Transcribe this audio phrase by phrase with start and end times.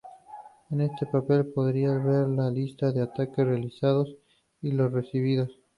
[0.71, 4.11] En este panel podrás ver la lista de ataques realizados
[4.59, 5.51] y los recibidos.